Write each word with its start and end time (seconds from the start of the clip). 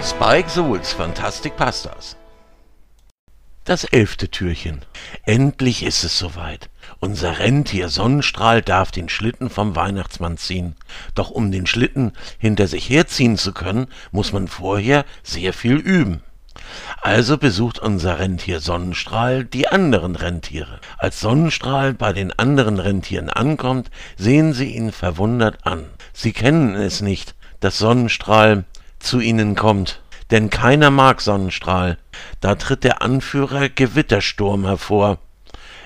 Spike 0.00 0.48
Souls 0.48 0.92
Fantastic 0.92 1.56
Pastas. 1.56 2.16
Das 3.64 3.82
elfte 3.84 4.30
Türchen. 4.30 4.82
Endlich 5.26 5.82
ist 5.82 6.04
es 6.04 6.18
soweit. 6.18 6.70
Unser 7.00 7.40
Rentier 7.40 7.88
Sonnenstrahl 7.88 8.62
darf 8.62 8.92
den 8.92 9.08
Schlitten 9.08 9.50
vom 9.50 9.74
Weihnachtsmann 9.74 10.36
ziehen. 10.38 10.76
Doch 11.14 11.30
um 11.30 11.50
den 11.50 11.66
Schlitten 11.66 12.12
hinter 12.38 12.68
sich 12.68 12.88
herziehen 12.88 13.36
zu 13.36 13.52
können, 13.52 13.88
muss 14.12 14.32
man 14.32 14.46
vorher 14.46 15.04
sehr 15.24 15.52
viel 15.52 15.76
üben. 15.76 16.22
Also 17.02 17.36
besucht 17.36 17.80
unser 17.80 18.20
Rentier 18.20 18.60
Sonnenstrahl 18.60 19.44
die 19.44 19.68
anderen 19.68 20.14
Rentiere. 20.14 20.80
Als 20.96 21.20
Sonnenstrahl 21.20 21.92
bei 21.92 22.12
den 22.12 22.32
anderen 22.38 22.78
Rentieren 22.78 23.30
ankommt, 23.30 23.90
sehen 24.16 24.52
sie 24.52 24.76
ihn 24.76 24.92
verwundert 24.92 25.66
an. 25.66 25.86
Sie 26.12 26.32
kennen 26.32 26.76
es 26.76 27.00
nicht, 27.00 27.34
dass 27.60 27.78
Sonnenstrahl 27.78 28.64
zu 29.00 29.20
ihnen 29.20 29.54
kommt 29.54 30.00
denn 30.30 30.50
keiner 30.50 30.90
mag 30.90 31.20
Sonnenstrahl. 31.20 31.98
Da 32.40 32.54
tritt 32.54 32.84
der 32.84 33.02
Anführer 33.02 33.68
Gewittersturm 33.68 34.66
hervor. 34.66 35.18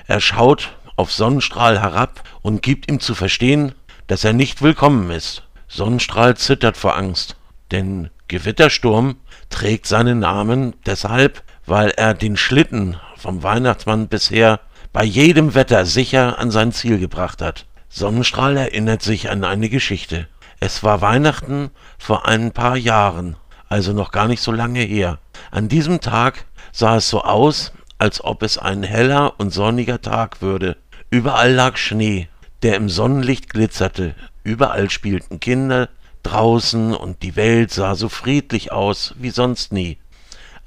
Er 0.07 0.19
schaut 0.19 0.75
auf 0.95 1.11
Sonnenstrahl 1.11 1.81
herab 1.81 2.23
und 2.41 2.61
gibt 2.61 2.89
ihm 2.91 2.99
zu 2.99 3.15
verstehen, 3.15 3.73
dass 4.07 4.23
er 4.23 4.33
nicht 4.33 4.61
willkommen 4.61 5.09
ist. 5.11 5.43
Sonnenstrahl 5.67 6.35
zittert 6.37 6.77
vor 6.77 6.97
Angst, 6.97 7.35
denn 7.71 8.09
Gewittersturm 8.27 9.15
trägt 9.49 9.87
seinen 9.87 10.19
Namen 10.19 10.75
deshalb, 10.85 11.43
weil 11.65 11.89
er 11.91 12.13
den 12.13 12.37
Schlitten 12.37 12.97
vom 13.15 13.43
Weihnachtsmann 13.43 14.07
bisher 14.07 14.59
bei 14.91 15.03
jedem 15.03 15.55
Wetter 15.55 15.85
sicher 15.85 16.37
an 16.37 16.51
sein 16.51 16.71
Ziel 16.73 16.99
gebracht 16.99 17.41
hat. 17.41 17.65
Sonnenstrahl 17.89 18.57
erinnert 18.57 19.01
sich 19.01 19.29
an 19.29 19.43
eine 19.43 19.69
Geschichte. 19.69 20.27
Es 20.65 20.81
war 20.81 21.01
Weihnachten 21.01 21.71
vor 21.97 22.25
ein 22.25 22.53
paar 22.53 22.77
Jahren 22.77 23.35
also 23.73 23.91
noch 23.91 24.11
gar 24.11 24.27
nicht 24.27 24.41
so 24.41 24.51
lange 24.51 24.81
her. 24.81 25.17
An 25.49 25.67
diesem 25.67 25.99
Tag 25.99 26.45
sah 26.71 26.97
es 26.97 27.09
so 27.09 27.23
aus, 27.23 27.73
als 27.97 28.23
ob 28.23 28.43
es 28.43 28.59
ein 28.59 28.83
heller 28.83 29.33
und 29.39 29.49
sonniger 29.49 29.99
Tag 29.99 30.43
würde. 30.43 30.77
Überall 31.09 31.53
lag 31.53 31.75
Schnee, 31.77 32.27
der 32.61 32.75
im 32.75 32.87
Sonnenlicht 32.87 33.49
glitzerte. 33.49 34.13
Überall 34.43 34.91
spielten 34.91 35.39
Kinder 35.39 35.89
draußen 36.21 36.93
und 36.93 37.23
die 37.23 37.35
Welt 37.35 37.71
sah 37.71 37.95
so 37.95 38.09
friedlich 38.09 38.71
aus 38.71 39.15
wie 39.17 39.31
sonst 39.31 39.73
nie. 39.73 39.97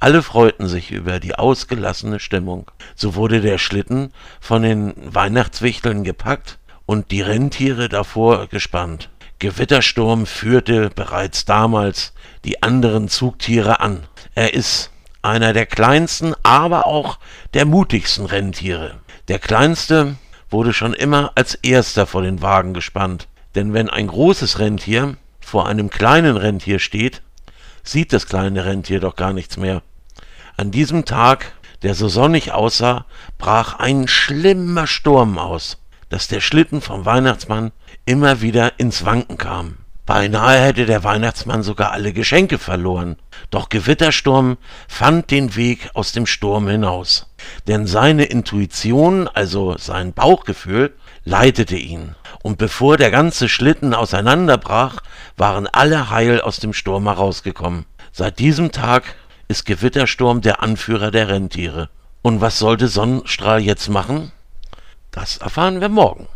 Alle 0.00 0.20
freuten 0.20 0.66
sich 0.66 0.90
über 0.90 1.20
die 1.20 1.36
ausgelassene 1.36 2.18
Stimmung. 2.18 2.70
So 2.96 3.14
wurde 3.14 3.40
der 3.40 3.58
Schlitten 3.58 4.12
von 4.40 4.62
den 4.62 4.94
Weihnachtswichteln 4.96 6.02
gepackt 6.02 6.58
und 6.86 7.12
die 7.12 7.22
Rentiere 7.22 7.88
davor 7.88 8.48
gespannt. 8.48 9.10
Gewittersturm 9.38 10.24
führte 10.24 10.90
bereits 10.90 11.44
damals 11.44 12.12
die 12.44 12.62
anderen 12.62 13.08
Zugtiere 13.08 13.80
an. 13.80 14.04
Er 14.34 14.54
ist 14.54 14.90
einer 15.20 15.52
der 15.52 15.66
kleinsten, 15.66 16.34
aber 16.42 16.86
auch 16.86 17.18
der 17.52 17.66
mutigsten 17.66 18.26
Rentiere. 18.26 19.00
Der 19.28 19.38
kleinste 19.38 20.16
wurde 20.48 20.72
schon 20.72 20.94
immer 20.94 21.32
als 21.34 21.54
erster 21.56 22.06
vor 22.06 22.22
den 22.22 22.40
Wagen 22.40 22.72
gespannt, 22.72 23.28
denn 23.54 23.74
wenn 23.74 23.90
ein 23.90 24.06
großes 24.06 24.58
Rentier 24.58 25.16
vor 25.40 25.66
einem 25.66 25.90
kleinen 25.90 26.36
Rentier 26.36 26.78
steht, 26.78 27.22
sieht 27.82 28.12
das 28.12 28.26
kleine 28.26 28.64
Rentier 28.64 29.00
doch 29.00 29.16
gar 29.16 29.32
nichts 29.32 29.56
mehr. 29.56 29.82
An 30.56 30.70
diesem 30.70 31.04
Tag, 31.04 31.52
der 31.82 31.94
so 31.94 32.08
sonnig 32.08 32.52
aussah, 32.52 33.04
brach 33.36 33.78
ein 33.78 34.08
schlimmer 34.08 34.86
Sturm 34.86 35.38
aus, 35.38 35.78
dass 36.08 36.28
der 36.28 36.40
Schlitten 36.40 36.80
vom 36.80 37.04
Weihnachtsmann 37.04 37.72
immer 38.04 38.40
wieder 38.40 38.78
ins 38.78 39.04
Wanken 39.04 39.38
kam. 39.38 39.78
Beinahe 40.06 40.60
hätte 40.60 40.86
der 40.86 41.02
Weihnachtsmann 41.02 41.64
sogar 41.64 41.90
alle 41.90 42.12
Geschenke 42.12 42.58
verloren. 42.58 43.16
Doch 43.50 43.68
Gewittersturm 43.68 44.56
fand 44.86 45.32
den 45.32 45.56
Weg 45.56 45.90
aus 45.94 46.12
dem 46.12 46.26
Sturm 46.26 46.68
hinaus. 46.68 47.26
Denn 47.66 47.88
seine 47.88 48.26
Intuition, 48.26 49.26
also 49.26 49.76
sein 49.78 50.12
Bauchgefühl, 50.12 50.94
leitete 51.24 51.76
ihn. 51.76 52.14
Und 52.42 52.56
bevor 52.56 52.96
der 52.96 53.10
ganze 53.10 53.48
Schlitten 53.48 53.94
auseinanderbrach, 53.94 54.98
waren 55.36 55.66
alle 55.66 56.08
heil 56.08 56.40
aus 56.40 56.60
dem 56.60 56.72
Sturm 56.72 57.04
herausgekommen. 57.04 57.84
Seit 58.12 58.38
diesem 58.38 58.70
Tag 58.70 59.16
ist 59.48 59.66
Gewittersturm 59.66 60.40
der 60.40 60.62
Anführer 60.62 61.10
der 61.10 61.28
Rentiere. 61.28 61.88
Und 62.22 62.40
was 62.40 62.60
sollte 62.60 62.86
Sonnenstrahl 62.86 63.60
jetzt 63.60 63.88
machen? 63.88 64.30
Das 65.16 65.38
erfahren 65.38 65.80
wir 65.80 65.88
morgen. 65.88 66.28